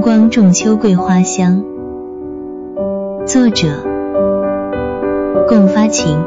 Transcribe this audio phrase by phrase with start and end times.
[0.00, 1.64] 光仲秋桂花香，
[3.26, 3.84] 作者
[5.48, 6.22] 共发情。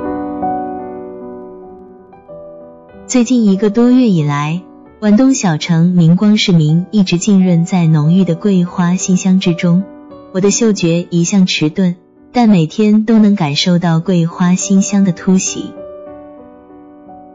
[3.08, 4.62] 最近一个多月以来，
[5.00, 9.84] 皖东小城明光市民一直浸润在浓郁的桂花馨香之中。
[10.34, 11.96] 我的嗅觉一向迟钝，
[12.34, 15.74] 但每天都能感受到桂花馨香的突袭。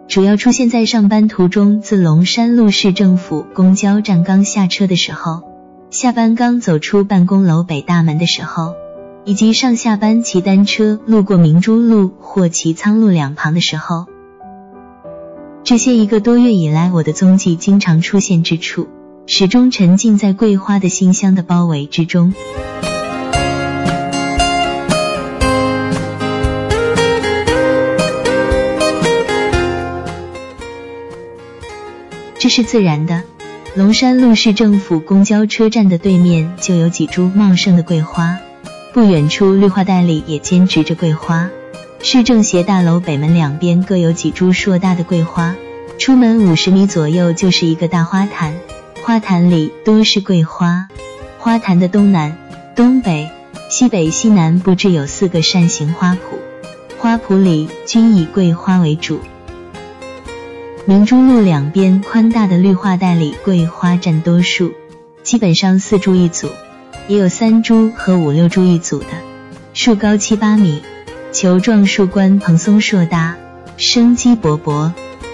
[0.07, 5.55] 主要出现在上班途中，自龙山路市政府公交站刚下车的时候，
[5.96, 8.75] 下班刚走出办公楼北大门的时候，
[9.25, 14.05] 以及上下班骑单车路过明珠路或骑仓路两旁的时候。
[15.64, 18.89] 这些一个多月以来，我的踪迹经常出现之处，
[19.27, 22.35] 始终沉浸在桂花的馨香的包围之中。
[32.39, 33.22] 这是自然的。
[33.77, 38.38] 龙山路市政府公交车站的对面就有几株茂盛的桂花，
[38.94, 41.50] 不远处绿化带里也兼植着桂花。
[42.00, 45.54] 市政协大楼北门两边各有几株硕大的桂花，
[45.98, 48.54] 出门五十米左右就是一个大花坛，
[49.02, 50.88] 花坛里多是桂花。
[51.36, 52.34] 花坛的东南、
[52.74, 53.28] 东北、
[53.69, 56.19] 西北、西南布置有四个扇形花圃，
[56.98, 59.20] 花圃里均以桂花为主。
[60.88, 64.72] 明珠路两边宽大的绿化带里，桂花占多数，
[65.24, 66.48] 基本上四株一组，
[67.08, 69.06] 也有三株和五六株一组的，
[69.74, 70.80] 树高七八米，
[71.32, 73.36] 球状树冠蓬松硕大，
[73.76, 74.92] 生机勃勃。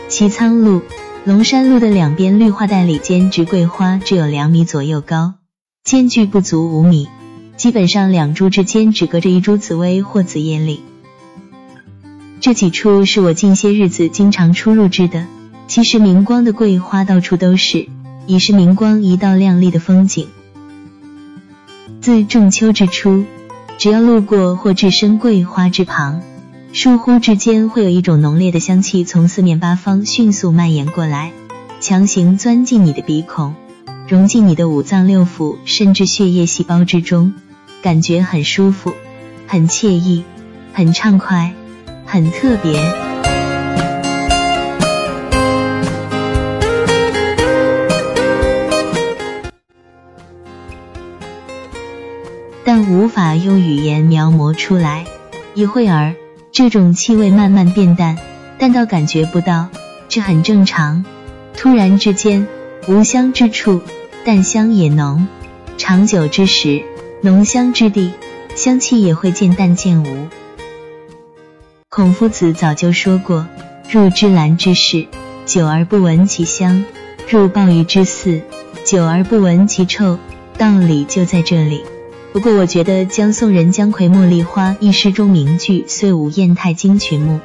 [0.09, 0.81] 齐仓路、
[1.27, 5.35] 龙山路的两边绿化带里间植桂花只有两米左右高，
[5.85, 7.09] 间距不足五米，
[7.59, 10.81] 基本上两株之间只隔着一株紫薇或紫叶李。
[12.41, 15.27] 这几处是我近些日子经常出入之的。
[15.73, 17.89] 其实明光的桂花到处都是，
[18.27, 20.29] 已是明光一道亮丽的风景。
[22.03, 23.25] 自仲秋之初，
[23.79, 26.21] 只要路过或置身桂花之旁，
[26.75, 31.33] 倏忽之间会有一种浓烈的香气从四面八方迅速蔓延过来，
[31.81, 33.55] 强行钻进你的鼻孔，
[34.07, 37.33] 融进你的五脏六腑，甚至血液细胞之中，
[37.81, 38.93] 感觉很舒服，
[39.47, 40.25] 很惬意，
[40.75, 41.55] 很畅快，
[42.05, 43.12] 很特别。
[52.75, 55.05] 但无法用语言描摹出来。
[55.53, 56.15] 一会儿，
[56.53, 58.17] 这种气味慢慢变淡，
[58.57, 59.69] 淡到感觉不到，
[60.09, 61.05] 这很正常。
[61.55, 62.49] 突然之间，
[62.89, 63.83] 无香之处，
[64.25, 65.27] 淡香也浓；
[65.77, 66.83] 长久之时，
[67.21, 68.11] 浓香之地，
[68.55, 70.29] 香气也会渐淡渐无。
[71.91, 73.47] 孔夫子早就说过
[73.93, 75.09] ：“入芝兰之室，
[75.45, 76.85] 久而不闻其香；
[77.29, 78.41] 入鲍鱼之肆，
[78.83, 80.19] 久而不闻其臭。”
[80.57, 81.85] 道理就在这里。
[82.33, 87.41] 不过，我觉得《江宋人姜夔茉莉花》一诗中名句“岁午宴太惊群目，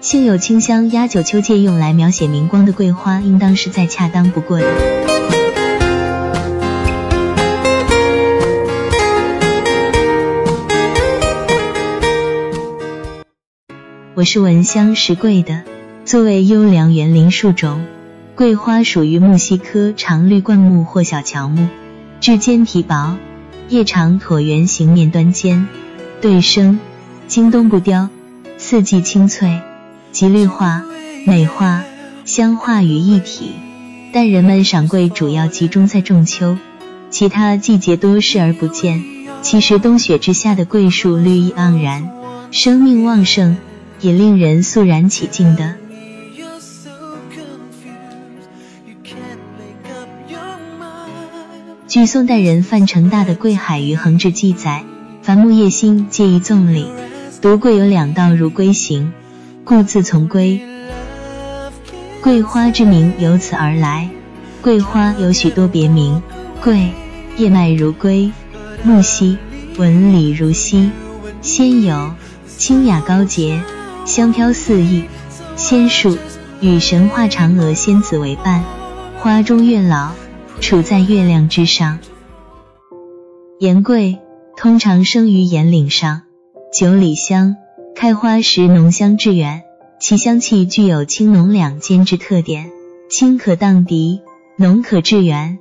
[0.00, 4.66] 幸有清香压九秋”，借用来描写明光的桂花，应当是再恰当不过的。
[14.16, 15.62] 我是闻香识桂的。
[16.04, 17.86] 作为优良园林树种，
[18.34, 21.68] 桂花属于木犀科常绿灌木或小乔木，
[22.20, 23.16] 质坚皮薄。
[23.72, 25.66] 叶长椭圆形，面端尖，
[26.20, 26.78] 对生，
[27.26, 28.10] 经冬不凋，
[28.58, 29.62] 四季青翠，
[30.10, 30.84] 集绿化、
[31.26, 31.82] 美化、
[32.26, 33.52] 香化于一体。
[34.12, 36.58] 但人们赏桂主要集中在仲秋，
[37.08, 39.02] 其他季节多视而不见。
[39.40, 42.10] 其实冬雪之下的桂树绿意盎然，
[42.50, 43.56] 生命旺盛，
[44.02, 45.76] 也令人肃然起敬的。
[51.92, 54.82] 据宋代人范成大的《桂海于衡志》记载，
[55.20, 56.86] 凡木叶心皆宜纵理，
[57.42, 59.12] 独桂有两道如龟形，
[59.62, 60.62] 故自从龟。
[62.22, 64.08] 桂花之名由此而来。
[64.62, 66.22] 桂花有许多别名，
[66.62, 66.88] 桂
[67.36, 68.32] 叶脉如龟，
[68.82, 69.36] 木犀
[69.76, 70.90] 纹理如犀，
[71.42, 72.14] 仙游
[72.56, 73.60] 清雅高洁，
[74.06, 75.04] 香飘四溢。
[75.56, 76.16] 仙树
[76.62, 78.64] 与神话嫦娥仙子为伴，
[79.18, 80.12] 花中月老。
[80.60, 81.98] 处在月亮之上。
[83.58, 84.18] 岩桂
[84.56, 86.22] 通常生于岩岭上，
[86.76, 87.56] 九里香，
[87.94, 89.62] 开花时浓香致远，
[90.00, 92.70] 其香气具有清浓两兼之特点，
[93.08, 94.20] 清可荡涤，
[94.56, 95.58] 浓可致远。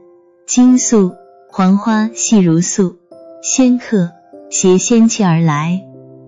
[0.47, 1.13] 金素
[1.49, 2.97] 黄花细如素，
[3.43, 4.11] 仙客
[4.49, 5.83] 携仙气而来。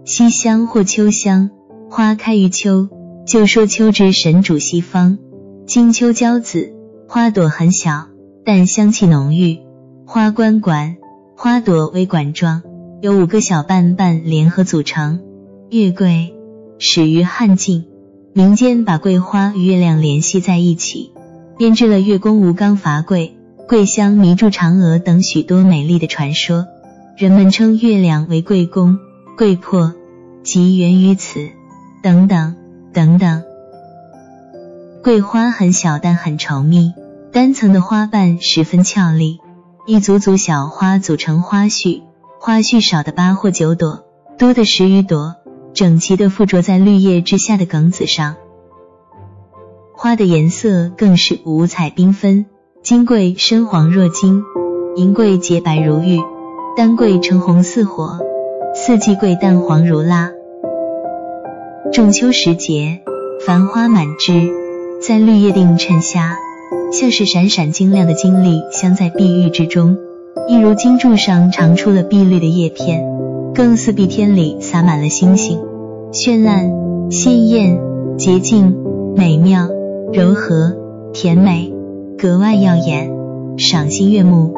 [0.06, 1.50] 西香或秋香，
[1.90, 2.90] 花开于秋，
[3.26, 5.18] 就说秋之神主西方。
[5.66, 6.74] 金秋娇子，
[7.08, 8.08] 花朵很小。
[8.46, 9.60] 但香气浓郁，
[10.06, 10.98] 花冠管
[11.38, 12.62] 花朵为管状，
[13.02, 15.22] 由五个小瓣瓣联合组成。
[15.70, 16.34] 月桂
[16.78, 17.86] 始于汉晋，
[18.34, 21.12] 民间把桂花与月亮联系在一起，
[21.58, 23.38] 编织了月宫吴刚伐桂、
[23.68, 26.68] 桂香迷住嫦娥等许多美丽的传说。
[27.16, 28.98] 人们称月亮为桂宫、
[29.38, 29.94] 桂魄，
[30.44, 31.50] 即源于此。
[32.02, 32.56] 等等
[32.92, 33.44] 等等。
[35.02, 36.92] 桂花很小，但很稠密，
[37.34, 39.40] 单层的花瓣十分俏丽，
[39.88, 42.04] 一组组小花组成花序，
[42.40, 44.04] 花序少的八或九朵，
[44.38, 45.38] 多的十余朵，
[45.74, 48.36] 整齐的附着在绿叶之下的梗子上。
[49.96, 52.46] 花的颜色更是五彩缤纷，
[52.84, 54.44] 金桂深黄若金，
[54.96, 56.20] 银桂洁白如玉，
[56.78, 58.20] 丹桂橙红似火，
[58.76, 60.30] 四季桂淡黄如蜡。
[61.92, 63.02] 仲秋时节，
[63.44, 64.52] 繁花满枝。
[65.02, 66.38] 在绿叶映衬下，
[66.92, 69.98] 像是闪闪晶亮的金粒镶在碧玉之中，
[70.48, 73.04] 一如金柱上长出了碧绿的叶片，
[73.54, 75.60] 更似碧天里洒满了星星，
[76.12, 76.72] 绚烂、
[77.12, 77.80] 鲜艳、
[78.18, 78.76] 洁净、
[79.16, 79.70] 美妙、
[80.12, 80.76] 柔和、
[81.14, 81.74] 甜美，
[82.18, 83.12] 格外耀眼，
[83.58, 84.54] 赏心悦目，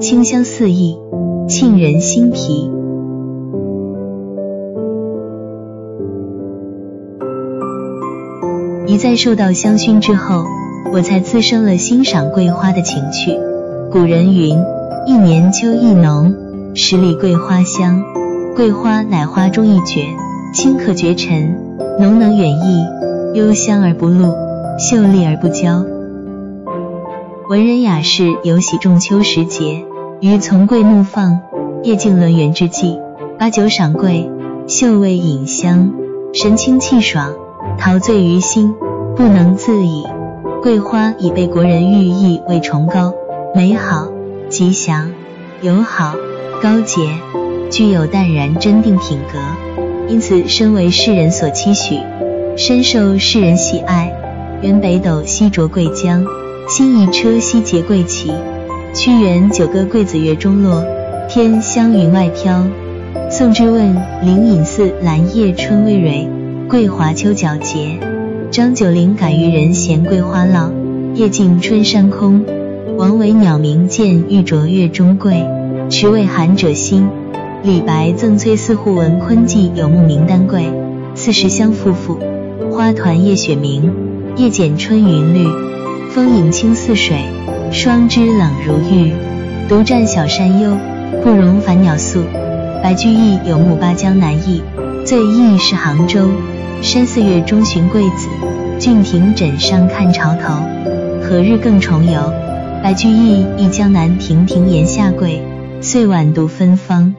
[0.00, 0.98] 清香四溢，
[1.48, 2.70] 沁人心脾。
[8.86, 10.44] 一再受到香薰之后，
[10.92, 13.38] 我才滋生了欣赏桂花的情趣。
[13.90, 14.58] 古人云
[15.06, 16.34] ：“一年秋意浓，
[16.74, 18.02] 十里桂花香。”
[18.56, 20.06] 桂花乃花中一绝，
[20.52, 21.56] 清可绝尘，
[22.00, 22.84] 浓能远溢，
[23.34, 24.34] 幽香而不露，
[24.78, 25.84] 秀丽而不娇。
[27.48, 29.84] 文人雅士尤喜仲秋时节，
[30.20, 31.40] 于丛桂怒放，
[31.84, 32.98] 夜静轮圆之际，
[33.38, 34.28] 把酒赏桂，
[34.66, 35.92] 嗅味饮香，
[36.32, 37.34] 神清气爽。
[37.78, 38.74] 陶醉于心，
[39.14, 40.04] 不能自已。
[40.60, 43.14] 桂花已被国人寓意为崇高、
[43.54, 44.08] 美好、
[44.48, 45.12] 吉祥、
[45.62, 46.14] 友好、
[46.60, 47.00] 高洁，
[47.70, 49.38] 具有淡然真定品格，
[50.08, 52.00] 因此深为世人所期许，
[52.56, 54.12] 深受世人喜爱。
[54.60, 56.26] 原北斗西着桂江，
[56.68, 58.32] 新一车西结桂旗。
[58.92, 60.84] 屈原九歌桂子月中落，
[61.28, 62.64] 天香云外飘。
[63.30, 66.28] 宋之问灵隐寺兰叶春葳蕤。
[66.68, 67.98] 桂华秋皎洁，
[68.50, 70.72] 张九龄感于人闲桂花落，
[71.14, 72.46] 夜静春山空。
[72.96, 75.44] 王维鸟鸣涧，欲着月中桂，
[75.90, 77.08] 迟为寒者心。
[77.62, 80.64] 李白赠崔四户闻昆记有木名丹桂，
[81.14, 83.92] 四时香馥馥，花团夜雪明，
[84.36, 85.46] 夜剪春云绿。
[86.10, 87.18] 风影清似水，
[87.70, 89.12] 霜枝冷如玉。
[89.68, 90.74] 独占小山幽，
[91.22, 92.22] 不容凡鸟宿。
[92.82, 94.62] 白居易有木巴江南忆，
[95.04, 96.28] 最忆是杭州。
[96.80, 98.28] 山寺月中寻桂子，
[98.78, 100.62] 郡亭枕上看潮头。
[101.22, 102.32] 何日更重游？
[102.82, 105.42] 白居易忆江南亭亭檐下桂，
[105.80, 107.14] 岁晚独芬芳。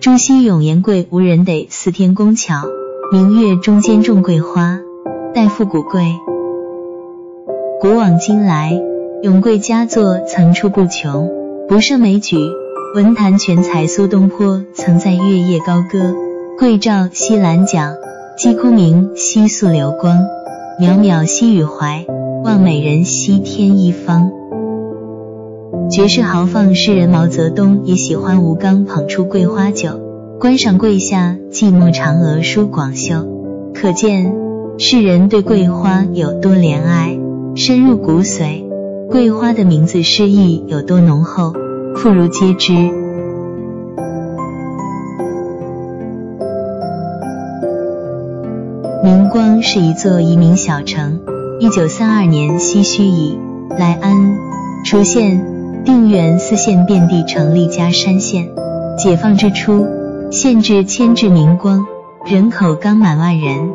[0.00, 2.64] 朱熹咏言桂无人得，四天宫巧，
[3.12, 4.80] 明月中间种桂花，
[5.32, 6.02] 待复古桂。
[7.80, 8.78] 古往今来，
[9.22, 11.30] 咏桂佳作层出不穷，
[11.68, 12.36] 不胜枚举。
[12.94, 16.14] 文坛全才苏东坡曾在月夜高歌：
[16.56, 17.96] 桂棹西兰桨。
[18.38, 20.16] 击空明兮溯流光，
[20.80, 22.06] 渺渺兮予怀。
[22.44, 24.30] 望美人兮天一方。
[25.90, 30.00] 绝世豪放诗人毛泽东也喜欢吴刚捧出桂花酒，
[30.38, 33.26] 观赏桂下寂寞嫦娥舒广袖，
[33.74, 34.32] 可见
[34.78, 37.18] 世人对桂花有多怜爱，
[37.56, 38.62] 深入骨髓。
[39.10, 41.54] 桂花的名字诗意有多浓厚，
[41.96, 42.72] 妇孺皆知。
[49.02, 51.20] 明光是一座移民小城。
[51.60, 53.38] 一九三二年唏嘘以
[53.70, 54.36] 来安、
[54.84, 58.50] 滁县、定远四县遍地成立嘉山县。
[58.98, 59.86] 解放之初，
[60.30, 61.86] 县治迁至明光，
[62.26, 63.70] 人口刚满万人。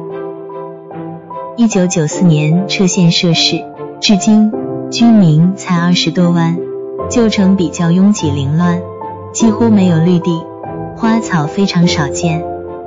[1.58, 3.64] 一九九四年撤县设市，
[4.00, 4.52] 至今
[4.92, 6.58] 居民才二十多万。
[7.10, 8.80] 旧城比较拥挤凌乱，
[9.34, 10.44] 几乎没有绿地，
[10.96, 12.44] 花草非常少见。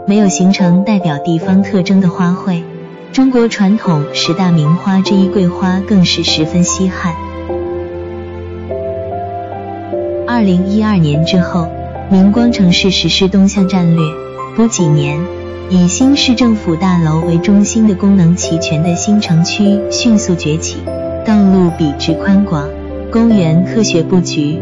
[0.07, 2.62] 没有形成代表地方特征的花卉，
[3.12, 7.14] 中国传统十大名花之一桂花更是十分稀罕。
[10.29, 11.67] 二零一二年之后，
[12.09, 14.05] 明光城市实施东向战略，
[14.55, 15.21] 不几年，
[15.69, 20.79] 以新市政府大楼为中心的功能齐全的新城区迅速崛起，
[21.26, 22.69] 道路笔直宽广，
[23.12, 24.59] 公园科学布局。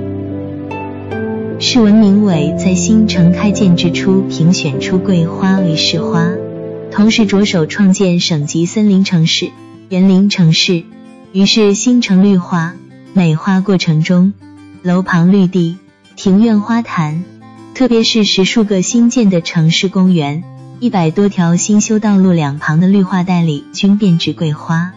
[1.61, 6.33] 市文明委在新城开建之初评选出桂花为市花，
[6.90, 9.50] 同时着手创建省级森林城市、
[9.88, 10.83] 园林城市。
[11.33, 12.75] 于是新城绿化
[13.12, 14.33] 美化过程中，
[14.83, 15.76] 楼旁绿地、
[16.16, 17.23] 庭院花坛、
[17.76, 20.42] 特别是十数个新建的城市公园，
[20.80, 24.92] 一百多条新修道路两旁的绿化带里均遍植桂花。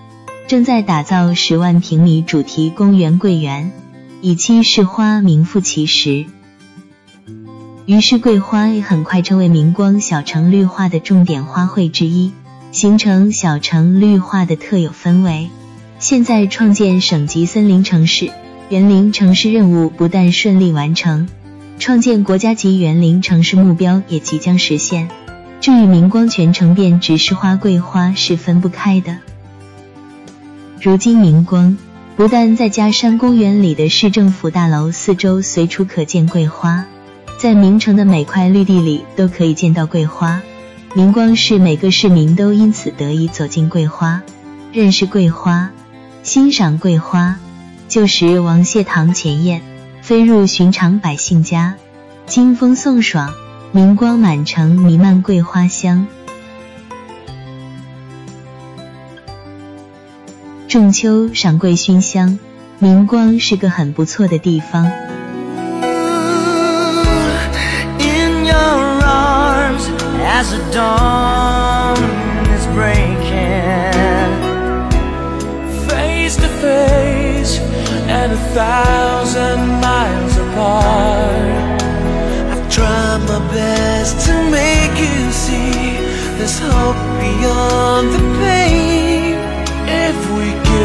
[0.53, 3.72] 正在打造十万平米主题公园桂园，
[4.22, 6.25] 以期市花名副其实。
[7.88, 12.33] 于是桂花也很快成为明光小城绿化的重点花卉之一，
[12.72, 15.50] 形成小城绿化的特有氛围。
[15.98, 18.29] 现在创建省级森林城市、
[18.69, 21.27] 园林城市任务不但顺利完成，
[21.79, 25.10] 创建国家级园林城市目标也即将实现，
[25.60, 29.17] 这与明光全城遍植市花桂花是分不开的。
[30.84, 31.78] 如今，明光
[32.18, 36.84] 不但在嘉山公园里的市政府大楼四周随处可见桂花，
[37.38, 40.42] 在明城的每块绿地里都可以见到桂花。
[40.94, 44.24] 明光市每个市民都因此得以走进桂花，
[44.74, 45.70] 认识桂花，
[46.22, 47.38] 欣赏桂花，
[47.88, 49.62] 旧时王谢堂前燕，
[50.02, 51.75] 飞入寻常百姓家。
[52.25, 53.32] 金风送爽，
[53.72, 56.08] 明光满城弥漫桂花香。
[60.74, 62.39] 仲秋赏桂熏香，
[62.80, 64.92] 明光是个很不错的地方。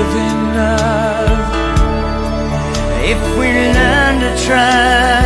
[0.08, 1.52] giving up
[3.04, 5.17] if we learn to try.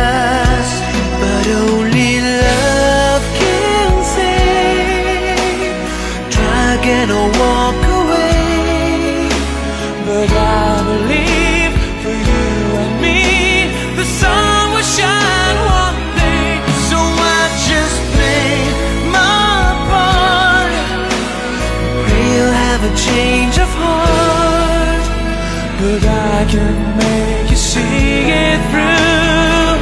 [26.05, 29.79] I can make you see it through.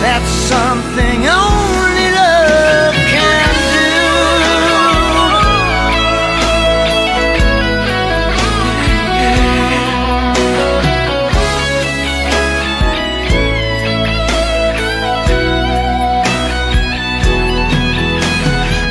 [0.00, 3.90] That's something only love can do.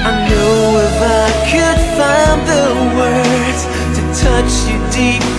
[0.06, 2.66] I know if I could find the
[3.00, 3.62] words
[3.96, 5.39] to touch you deep